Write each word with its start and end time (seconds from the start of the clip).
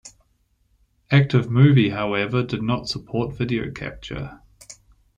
ActiveMovie, 1.11 1.91
however, 1.93 2.41
did 2.41 2.63
not 2.63 2.89
support 2.89 3.37
video 3.37 3.69
capture. 3.71 4.39